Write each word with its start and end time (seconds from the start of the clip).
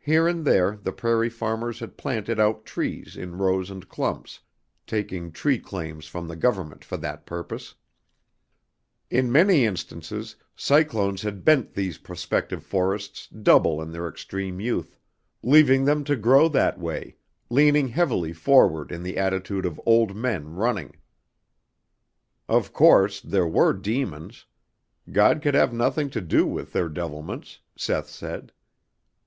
Here 0.00 0.28
and 0.28 0.44
there 0.44 0.76
the 0.76 0.92
prairie 0.92 1.30
farmers 1.30 1.78
had 1.80 1.96
planted 1.96 2.38
out 2.38 2.66
trees 2.66 3.16
in 3.16 3.38
rows 3.38 3.70
and 3.70 3.88
clumps, 3.88 4.40
taking 4.86 5.32
tree 5.32 5.58
claims 5.58 6.04
from 6.06 6.28
the 6.28 6.36
Government 6.36 6.84
for 6.84 6.98
that 6.98 7.24
purpose. 7.24 7.74
In 9.08 9.32
many 9.32 9.64
instances 9.64 10.36
cyclones 10.54 11.22
had 11.22 11.42
bent 11.42 11.72
these 11.72 11.96
prospective 11.96 12.62
forests 12.62 13.28
double 13.28 13.80
in 13.80 13.92
their 13.92 14.06
extreme 14.06 14.60
youth, 14.60 14.98
leaving 15.42 15.86
them 15.86 16.04
to 16.04 16.16
grow 16.16 16.46
that 16.48 16.78
way, 16.78 17.16
leaning 17.48 17.88
heavily 17.88 18.34
forward 18.34 18.92
in 18.92 19.02
the 19.02 19.16
attitude 19.16 19.64
of 19.64 19.80
old 19.86 20.14
men 20.14 20.50
running. 20.54 20.96
Of 22.46 22.74
course, 22.74 23.22
there 23.22 23.48
were 23.48 23.72
demons. 23.72 24.44
God 25.10 25.40
could 25.40 25.54
have 25.54 25.72
nothing 25.72 26.10
to 26.10 26.20
do 26.20 26.44
with 26.46 26.74
their 26.74 26.90
devilments, 26.90 27.60
Seth 27.74 28.10
said. 28.10 28.52